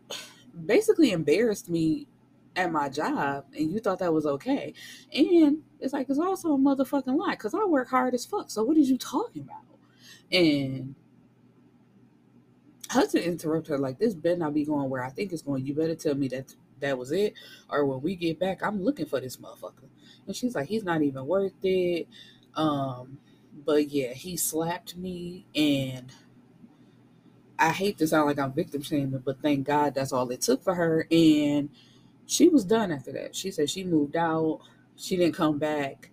basically 0.67 1.13
embarrassed 1.13 1.69
me 1.69 2.07
at 2.57 2.73
my 2.73 2.89
job 2.89 3.45
and 3.57 3.71
you 3.71 3.79
thought 3.79 4.01
that 4.01 4.13
was 4.13 4.27
okay. 4.27 4.75
And 5.15 5.59
it's 5.81 5.93
like, 5.93 6.09
it's 6.09 6.19
also 6.19 6.55
a 6.55 6.59
motherfucking 6.59 7.17
lie 7.19 7.33
because 7.33 7.55
I 7.55 7.65
work 7.65 7.89
hard 7.89 8.15
as 8.15 8.27
fuck. 8.27 8.51
So 8.51 8.63
what 8.63 8.77
are 8.77 8.81
you 8.81 8.99
talking 8.99 9.43
about? 9.43 9.65
And 10.33 10.95
Hudson 12.91 13.23
interrupt 13.23 13.69
her 13.69 13.79
like, 13.79 13.99
this 13.99 14.15
better 14.15 14.37
not 14.37 14.55
be 14.55 14.65
going 14.65 14.91
where 14.91 15.05
I 15.05 15.11
think 15.11 15.33
it's 15.33 15.43
going. 15.43 15.67
You 15.67 15.75
better 15.75 15.95
tell 15.95 16.15
me 16.15 16.29
that 16.29 16.55
that 16.81 16.99
was 16.99 17.13
it. 17.13 17.35
Or 17.69 17.85
when 17.85 18.03
we 18.03 18.17
get 18.17 18.39
back, 18.39 18.63
I'm 18.63 18.83
looking 18.83 19.07
for 19.07 19.21
this 19.21 19.37
motherfucker. 19.37 19.89
And 20.27 20.35
she's 20.37 20.55
like, 20.55 20.69
he's 20.69 20.85
not 20.85 21.03
even 21.03 21.27
worth 21.27 21.65
it. 21.65 22.09
Um, 22.55 23.19
but 23.65 23.91
yeah, 23.91 24.13
he 24.13 24.37
slapped 24.37 24.97
me 24.97 25.47
and 25.55 26.13
I 27.59 27.71
hate 27.71 27.99
to 27.99 28.07
sound 28.07 28.27
like 28.27 28.39
I'm 28.39 28.53
victim 28.53 28.83
shaming, 28.83 29.23
but 29.25 29.43
thank 29.43 29.67
God 29.67 29.95
that's 29.95 30.13
all 30.13 30.31
it 30.31 30.41
took 30.41 30.65
for 30.65 30.75
her. 30.75 31.07
And 31.11 31.69
she 32.27 32.49
was 32.49 32.65
done 32.65 32.91
after 32.91 33.13
that. 33.13 33.37
She 33.37 33.51
said 33.51 33.69
she 33.69 33.85
moved 33.85 34.17
out. 34.17 34.61
She 35.01 35.17
didn't 35.17 35.35
come 35.35 35.59
back 35.59 36.11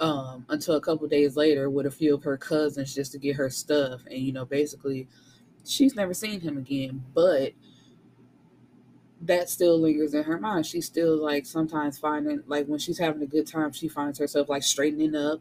um, 0.00 0.46
until 0.48 0.76
a 0.76 0.80
couple 0.80 1.06
days 1.06 1.36
later 1.36 1.68
with 1.68 1.86
a 1.86 1.90
few 1.90 2.14
of 2.14 2.24
her 2.24 2.36
cousins 2.36 2.94
just 2.94 3.12
to 3.12 3.18
get 3.18 3.36
her 3.36 3.50
stuff. 3.50 4.00
And, 4.10 4.18
you 4.18 4.32
know, 4.32 4.44
basically, 4.44 5.08
she's 5.64 5.94
never 5.94 6.14
seen 6.14 6.40
him 6.40 6.56
again. 6.56 7.04
But 7.14 7.52
that 9.20 9.48
still 9.48 9.80
lingers 9.80 10.14
in 10.14 10.24
her 10.24 10.38
mind. 10.38 10.66
She's 10.66 10.86
still 10.86 11.16
like 11.16 11.46
sometimes 11.46 11.98
finding 11.98 12.42
like 12.46 12.66
when 12.66 12.78
she's 12.78 12.98
having 12.98 13.22
a 13.22 13.26
good 13.26 13.46
time, 13.46 13.72
she 13.72 13.88
finds 13.88 14.18
herself 14.18 14.48
like 14.48 14.62
straightening 14.62 15.14
up 15.14 15.40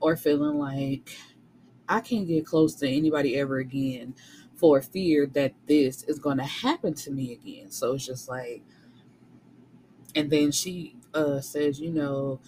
or 0.00 0.16
feeling 0.16 0.58
like 0.58 1.16
I 1.88 2.00
can't 2.00 2.26
get 2.26 2.46
close 2.46 2.74
to 2.76 2.88
anybody 2.88 3.36
ever 3.36 3.58
again 3.58 4.14
for 4.56 4.80
fear 4.80 5.26
that 5.26 5.54
this 5.66 6.04
is 6.04 6.18
going 6.18 6.38
to 6.38 6.44
happen 6.44 6.94
to 6.94 7.10
me 7.10 7.32
again. 7.32 7.70
So 7.70 7.94
it's 7.94 8.06
just 8.06 8.28
like, 8.28 8.62
and 10.14 10.30
then 10.30 10.52
she 10.52 10.96
uh, 11.14 11.40
says, 11.40 11.80
you 11.80 11.90
know, 11.90 12.40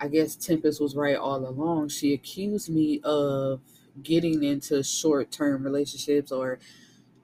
I 0.00 0.08
guess 0.08 0.36
Tempest 0.36 0.80
was 0.80 0.96
right 0.96 1.16
all 1.16 1.46
along. 1.46 1.88
She 1.88 2.12
accused 2.12 2.68
me 2.68 3.00
of 3.04 3.60
getting 4.02 4.42
into 4.42 4.82
short 4.82 5.30
term 5.30 5.62
relationships 5.62 6.32
or 6.32 6.58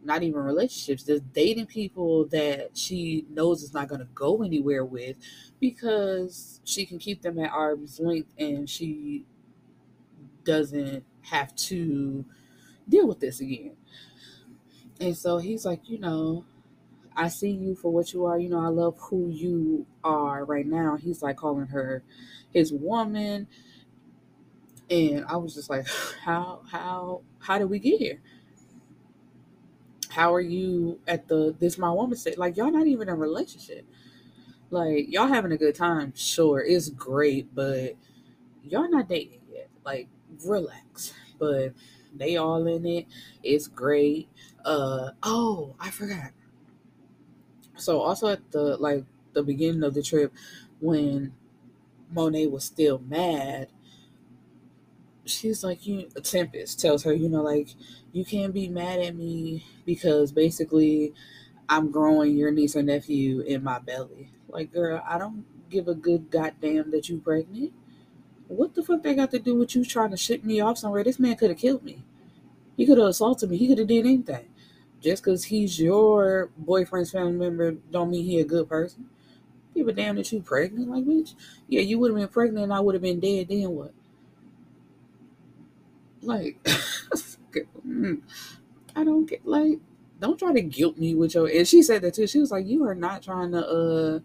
not 0.05 0.23
even 0.23 0.40
relationships, 0.40 1.02
just 1.02 1.33
dating 1.33 1.67
people 1.67 2.26
that 2.26 2.76
she 2.76 3.26
knows 3.31 3.62
is 3.62 3.75
not 3.75 3.88
going 3.88 4.00
to 4.00 4.09
go 4.14 4.43
anywhere 4.43 4.85
with 4.85 5.17
because 5.61 6.61
she 6.64 6.87
can 6.87 6.99
keep 6.99 7.23
them 7.23 7.38
at 7.38 7.50
arm's 7.50 7.99
length 7.99 8.33
and 8.38 8.71
she 8.71 9.25
doesn't 10.45 11.05
have 11.23 11.55
to 11.57 12.25
deal 12.88 13.07
with 13.07 13.21
this 13.21 13.40
again. 13.40 13.76
And 15.00 15.17
so 15.17 15.38
he's 15.38 15.64
like, 15.64 15.88
you 15.88 15.99
know, 15.99 16.45
I 17.19 17.29
see 17.29 17.51
you 17.51 17.75
for 17.75 17.93
what 17.93 18.13
you 18.13 18.25
are. 18.27 18.39
You 18.39 18.49
know, 18.49 18.61
I 18.61 18.69
love 18.69 18.97
who 18.99 19.29
you 19.29 19.87
are 20.05 20.45
right 20.45 20.67
now. 20.67 20.97
He's 20.97 21.23
like 21.23 21.37
calling 21.37 21.67
her 21.69 22.03
his 22.53 22.73
woman. 22.73 23.49
And 24.91 25.25
I 25.27 25.37
was 25.37 25.55
just 25.55 25.69
like, 25.69 25.87
how 26.25 26.63
how 26.71 27.23
how 27.41 27.59
did 27.59 27.71
we 27.71 27.79
get 27.79 27.99
here? 27.99 28.21
how 30.11 30.35
are 30.35 30.41
you 30.41 30.99
at 31.07 31.29
the 31.29 31.55
this 31.59 31.79
my 31.79 31.93
woman 31.93 32.19
state? 32.19 32.39
Like 32.39 32.57
y'all 32.57 32.73
not 32.73 32.87
even 32.87 33.09
in 33.09 33.15
a 33.15 33.17
relationship. 33.17 33.87
Like 34.71 35.07
y'all 35.09 35.29
having 35.29 35.53
a 35.53 35.57
good 35.57 35.75
time, 35.75 36.13
sure, 36.17 36.61
it's 36.61 36.89
great, 36.89 37.55
but 37.55 37.95
y'all 38.65 38.91
not 38.91 39.09
dating 39.09 39.43
yet. 39.53 39.69
Like 39.85 40.09
relax. 40.45 41.15
But 41.39 41.75
they 42.15 42.37
all 42.37 42.67
in 42.67 42.85
it. 42.87 43.07
It's 43.43 43.69
great. 43.69 44.29
Uh 44.65 45.11
oh, 45.23 45.77
I 45.79 45.91
forgot. 45.91 46.33
So 47.79 48.01
also 48.01 48.29
at 48.29 48.51
the 48.53 48.77
like 48.77 49.05
the 49.33 49.43
beginning 49.43 49.83
of 49.85 49.95
the 49.95 50.03
trip 50.03 50.33
when 50.81 51.33
Monet 52.13 52.49
was 52.49 52.65
still 52.65 53.01
mad, 53.01 53.69
she's 55.25 55.63
like 55.63 55.87
you 55.87 56.09
Tempest 56.23 56.81
tells 56.81 57.05
her, 57.05 57.13
you 57.13 57.29
know, 57.29 57.43
like 57.43 57.69
you 58.13 58.25
can't 58.25 58.55
be 58.55 58.69
mad 58.69 59.01
at 59.01 59.15
me 59.15 59.65
because 59.85 60.33
basically 60.33 61.13
I'm 61.69 61.91
growing 61.91 62.37
your 62.37 62.51
niece 62.51 62.77
or 62.77 62.83
nephew 62.83 63.41
in 63.41 63.65
my 63.65 63.79
belly. 63.79 64.31
Like, 64.49 64.73
girl, 64.73 65.03
I 65.09 65.19
don't 65.19 65.45
give 65.71 65.89
a 65.89 65.95
good 65.95 66.31
goddamn 66.31 66.91
that 66.93 67.09
you 67.09 67.19
pregnant. 67.19 67.73
What 68.49 68.75
the 68.75 68.83
fuck 68.85 69.03
they 69.03 69.15
got 69.15 69.31
to 69.33 69.39
do 69.41 69.57
with 69.57 69.75
you 69.77 69.85
trying 69.85 70.11
to 70.13 70.19
ship 70.19 70.45
me 70.45 70.61
off 70.61 70.79
somewhere? 70.79 71.05
This 71.05 71.19
man 71.21 71.37
could 71.37 71.51
have 71.51 71.59
killed 71.59 71.85
me. 71.85 72.03
He 72.77 72.87
could 72.87 72.99
have 72.99 73.09
assaulted 73.09 73.51
me. 73.51 73.59
He 73.59 73.69
could 73.69 73.79
have 73.79 73.89
did 73.89 74.07
anything. 74.07 74.49
Just 75.00 75.23
because 75.23 75.45
he's 75.45 75.78
your 75.81 76.50
boyfriend's 76.57 77.12
family 77.12 77.33
member 77.33 77.73
don't 77.90 78.11
mean 78.11 78.25
he 78.25 78.40
a 78.40 78.45
good 78.45 78.69
person. 78.69 79.07
Give 79.75 79.88
a 79.88 79.93
damn 79.93 80.17
that 80.17 80.31
you 80.33 80.43
pregnant, 80.43 80.90
like 80.90 81.05
bitch. 81.05 81.35
Yeah, 81.69 81.81
you 81.83 81.99
would 81.99 82.11
have 82.11 82.19
been 82.19 82.28
pregnant 82.28 82.64
and 82.64 82.75
I 82.75 82.81
would 82.81 82.95
have 82.95 83.02
been 83.02 83.21
dead. 83.21 83.49
Then 83.49 83.71
what? 83.71 83.93
Like, 86.23 86.59
I 88.97 89.05
don't 89.05 89.26
get 89.26 89.47
like, 89.47 89.78
don't 90.21 90.38
try 90.38 90.52
to 90.52 90.61
guilt 90.61 90.99
me 90.99 91.14
with 91.14 91.35
your. 91.35 91.47
And 91.49 91.67
she 91.67 91.83
said 91.83 92.02
that 92.02 92.14
too. 92.14 92.26
She 92.26 92.40
was 92.40 92.50
like, 92.50 92.67
you 92.67 92.85
are 92.85 92.95
not 92.95 93.23
trying 93.23 93.52
to. 93.52 93.67
uh 93.67 94.19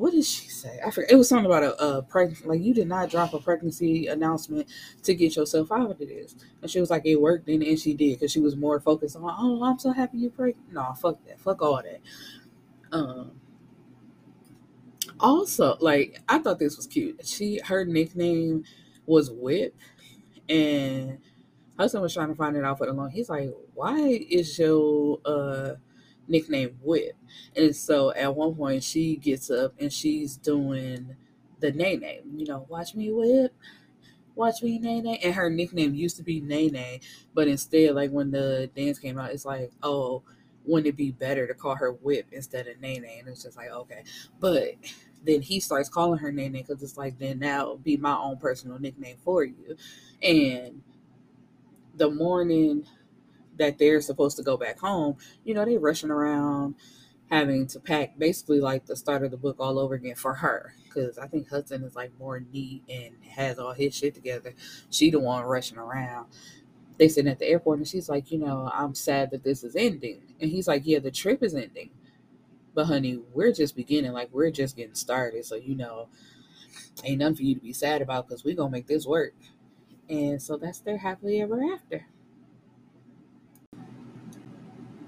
what 0.00 0.12
did 0.12 0.24
she 0.24 0.48
say? 0.48 0.80
I 0.84 0.90
forget. 0.90 1.12
It 1.12 1.16
was 1.16 1.28
something 1.28 1.44
about 1.44 1.62
a, 1.62 1.84
a 1.84 2.02
pregnancy. 2.02 2.46
Like 2.46 2.62
you 2.62 2.72
did 2.72 2.88
not 2.88 3.10
drop 3.10 3.34
a 3.34 3.38
pregnancy 3.38 4.06
announcement 4.06 4.66
to 5.02 5.14
get 5.14 5.36
yourself 5.36 5.70
out 5.70 5.90
of 5.90 5.98
this. 5.98 6.34
And 6.62 6.70
she 6.70 6.80
was 6.80 6.88
like, 6.88 7.04
it 7.04 7.16
worked, 7.20 7.48
and, 7.48 7.62
and 7.62 7.78
she 7.78 7.92
did 7.92 8.18
because 8.18 8.32
she 8.32 8.40
was 8.40 8.56
more 8.56 8.80
focused 8.80 9.14
on, 9.16 9.22
oh, 9.24 9.62
I'm 9.62 9.78
so 9.78 9.92
happy 9.92 10.18
you're 10.18 10.30
pregnant. 10.30 10.72
No, 10.72 10.94
fuck 10.94 11.22
that. 11.26 11.38
Fuck 11.38 11.60
all 11.60 11.82
that. 11.82 12.00
Um. 12.96 13.32
Also, 15.18 15.76
like 15.80 16.22
I 16.28 16.38
thought 16.38 16.58
this 16.58 16.78
was 16.78 16.86
cute. 16.86 17.20
She 17.26 17.60
her 17.66 17.84
nickname 17.84 18.64
was 19.04 19.30
Whip, 19.30 19.76
and 20.48 21.18
Hudson 21.78 22.00
was 22.00 22.14
trying 22.14 22.28
to 22.28 22.34
find 22.34 22.56
it 22.56 22.64
out 22.64 22.78
for 22.78 22.86
the 22.86 22.94
long. 22.94 23.10
He's 23.10 23.28
like, 23.28 23.50
"Why 23.74 23.98
is 23.98 24.58
your 24.58 25.20
uh, 25.26 25.74
nicknamed 26.30 26.78
Whip. 26.82 27.16
And 27.54 27.76
so 27.76 28.12
at 28.12 28.34
one 28.34 28.54
point 28.54 28.82
she 28.82 29.16
gets 29.16 29.50
up 29.50 29.74
and 29.78 29.92
she's 29.92 30.36
doing 30.36 31.16
the 31.60 31.72
Nene, 31.72 32.22
you 32.36 32.46
know, 32.46 32.64
watch 32.68 32.94
me 32.94 33.12
whip, 33.12 33.52
watch 34.34 34.62
me 34.62 34.78
Nene. 34.78 35.18
And 35.22 35.34
her 35.34 35.50
nickname 35.50 35.94
used 35.94 36.16
to 36.16 36.22
be 36.22 36.40
Nene, 36.40 37.00
but 37.34 37.48
instead, 37.48 37.94
like 37.94 38.10
when 38.10 38.30
the 38.30 38.70
dance 38.74 38.98
came 38.98 39.18
out, 39.18 39.32
it's 39.32 39.44
like, 39.44 39.70
oh, 39.82 40.22
wouldn't 40.64 40.88
it 40.88 40.96
be 40.96 41.10
better 41.10 41.46
to 41.46 41.54
call 41.54 41.74
her 41.74 41.92
Whip 41.92 42.26
instead 42.32 42.66
of 42.66 42.80
Nene? 42.80 43.04
And 43.18 43.28
it's 43.28 43.42
just 43.42 43.56
like, 43.56 43.70
okay. 43.70 44.04
But 44.38 44.74
then 45.24 45.42
he 45.42 45.60
starts 45.60 45.88
calling 45.88 46.18
her 46.18 46.32
Nene 46.32 46.52
because 46.52 46.82
it's 46.82 46.96
like, 46.96 47.18
then 47.18 47.40
that'll 47.40 47.78
be 47.78 47.96
my 47.96 48.16
own 48.16 48.38
personal 48.38 48.78
nickname 48.78 49.16
for 49.24 49.44
you. 49.44 49.76
And 50.22 50.82
the 51.96 52.10
morning 52.10 52.86
that 53.60 53.78
they're 53.78 54.00
supposed 54.00 54.36
to 54.38 54.42
go 54.42 54.56
back 54.56 54.78
home, 54.78 55.16
you 55.44 55.54
know, 55.54 55.64
they 55.64 55.76
rushing 55.76 56.10
around 56.10 56.74
having 57.30 57.66
to 57.68 57.78
pack 57.78 58.18
basically 58.18 58.58
like 58.58 58.86
the 58.86 58.96
start 58.96 59.22
of 59.22 59.30
the 59.30 59.36
book 59.36 59.56
all 59.60 59.78
over 59.78 59.94
again 59.94 60.16
for 60.16 60.34
her. 60.34 60.74
Cause 60.92 61.18
I 61.18 61.28
think 61.28 61.48
Hudson 61.48 61.84
is 61.84 61.94
like 61.94 62.10
more 62.18 62.40
neat 62.52 62.82
and 62.88 63.14
has 63.36 63.58
all 63.58 63.72
his 63.72 63.94
shit 63.94 64.14
together. 64.14 64.54
She 64.90 65.10
the 65.10 65.20
one 65.20 65.44
rushing 65.44 65.78
around. 65.78 66.26
They 66.98 67.08
sitting 67.08 67.30
at 67.30 67.38
the 67.38 67.46
airport 67.46 67.78
and 67.78 67.86
she's 67.86 68.08
like, 68.08 68.32
you 68.32 68.38
know, 68.38 68.70
I'm 68.74 68.94
sad 68.94 69.30
that 69.30 69.44
this 69.44 69.62
is 69.62 69.76
ending. 69.76 70.34
And 70.40 70.50
he's 70.50 70.66
like, 70.66 70.82
Yeah, 70.84 70.98
the 70.98 71.12
trip 71.12 71.42
is 71.42 71.54
ending. 71.54 71.90
But 72.74 72.86
honey, 72.86 73.20
we're 73.34 73.52
just 73.52 73.76
beginning, 73.76 74.12
like 74.12 74.30
we're 74.32 74.50
just 74.50 74.76
getting 74.76 74.94
started. 74.94 75.44
So, 75.44 75.54
you 75.54 75.76
know, 75.76 76.08
ain't 77.04 77.18
nothing 77.18 77.36
for 77.36 77.42
you 77.42 77.54
to 77.54 77.60
be 77.60 77.72
sad 77.72 78.02
about 78.02 78.26
because 78.26 78.42
we 78.42 78.54
gonna 78.54 78.70
make 78.70 78.86
this 78.86 79.06
work. 79.06 79.34
And 80.08 80.42
so 80.42 80.56
that's 80.56 80.80
their 80.80 80.98
happily 80.98 81.40
ever 81.40 81.60
after. 81.72 82.06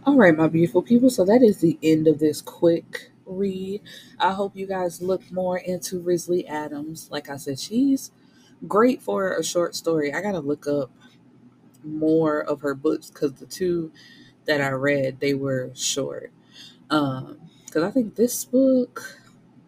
All 0.05 0.17
right, 0.17 0.37
my 0.37 0.49
beautiful 0.49 0.83
people. 0.83 1.11
So 1.11 1.25
that 1.27 1.43
is 1.45 1.59
the 1.59 1.79
end 1.81 2.09
of 2.09 2.19
this 2.19 2.43
quick 2.43 3.13
read. 3.25 3.83
I 4.19 4.33
hope 4.33 4.57
you 4.57 4.67
guys 4.67 5.01
look 5.01 5.23
more 5.31 5.59
into 5.59 6.01
Rilzy 6.03 6.45
Adams. 6.49 7.09
Like 7.13 7.31
I 7.31 7.37
said, 7.37 7.61
she's 7.61 8.11
great 8.67 9.01
for 9.01 9.35
a 9.37 9.45
short 9.45 9.77
story. 9.77 10.13
I 10.13 10.21
got 10.21 10.33
to 10.33 10.41
look 10.41 10.67
up 10.67 10.91
more 11.85 12.41
of 12.43 12.63
her 12.63 12.75
books 12.75 13.11
because 13.11 13.35
the 13.35 13.47
two 13.47 13.93
that 14.47 14.61
I 14.61 14.71
read, 14.71 15.21
they 15.21 15.35
were 15.35 15.71
short. 15.75 16.33
Um, 16.91 17.39
because 17.65 17.85
I 17.85 17.93
think 17.93 18.17
this 18.17 18.45
book, 18.45 19.22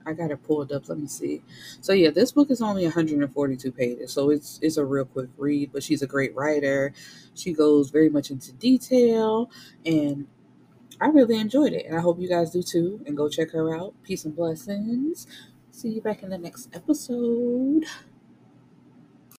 I 0.06 0.12
got 0.12 0.30
it 0.30 0.42
pulled 0.42 0.72
up. 0.72 0.88
Let 0.88 0.98
me 0.98 1.06
see. 1.06 1.42
So 1.80 1.92
yeah, 1.92 2.10
this 2.10 2.32
book 2.32 2.50
is 2.50 2.60
only 2.60 2.84
142 2.84 3.72
pages, 3.72 4.12
so 4.12 4.30
it's 4.30 4.58
it's 4.62 4.76
a 4.76 4.84
real 4.84 5.04
quick 5.04 5.30
read. 5.36 5.72
But 5.72 5.82
she's 5.82 6.02
a 6.02 6.06
great 6.06 6.34
writer. 6.34 6.92
She 7.34 7.52
goes 7.52 7.90
very 7.90 8.08
much 8.08 8.30
into 8.30 8.52
detail, 8.52 9.50
and 9.84 10.26
I 11.00 11.06
really 11.06 11.38
enjoyed 11.38 11.72
it, 11.72 11.86
and 11.86 11.96
I 11.96 12.00
hope 12.00 12.20
you 12.20 12.28
guys 12.28 12.50
do 12.50 12.62
too. 12.62 13.02
And 13.06 13.16
go 13.16 13.28
check 13.28 13.50
her 13.52 13.74
out. 13.76 13.94
Peace 14.02 14.24
and 14.24 14.36
blessings. 14.36 15.26
See 15.70 15.88
you 15.88 16.00
back 16.00 16.22
in 16.22 16.30
the 16.30 16.38
next 16.38 16.68
episode. 16.74 17.84